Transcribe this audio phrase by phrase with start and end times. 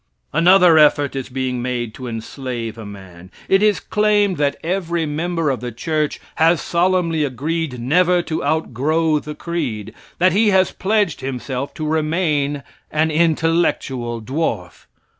[0.33, 3.29] Another effort is being made to enslave a man.
[3.47, 9.19] It is claimed that every member of the church has solemnly agreed never to outgrow
[9.19, 14.85] the creed; that he has pledged himself to remain an intellectual dwarf.